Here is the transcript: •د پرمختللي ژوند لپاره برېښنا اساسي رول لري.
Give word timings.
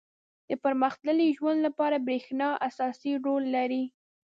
•د 0.49 0.51
پرمختللي 0.63 1.27
ژوند 1.37 1.59
لپاره 1.67 2.03
برېښنا 2.07 2.49
اساسي 2.67 3.11
رول 3.25 3.43
لري. 3.55 3.83